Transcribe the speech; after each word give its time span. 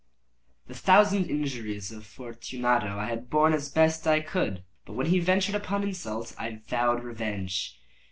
The 0.65 0.73
thousand 0.73 1.29
injuries 1.29 1.91
of 1.91 2.07
Fortunato 2.07 2.97
I 2.97 3.05
had 3.05 3.29
borne 3.29 3.53
as 3.53 3.71
I 3.71 3.75
best 3.87 4.27
could; 4.31 4.63
but 4.83 4.93
when 4.93 5.05
he 5.05 5.19
ventured 5.19 5.53
upon 5.53 5.83
insult, 5.83 6.33
I 6.39 6.63
vowed 6.67 7.03
revenge. 7.03 7.79